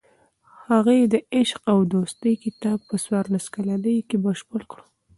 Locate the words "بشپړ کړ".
4.23-4.79